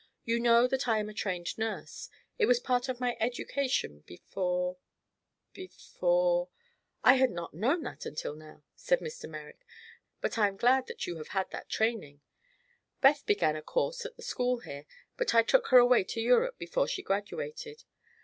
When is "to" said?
16.05-16.19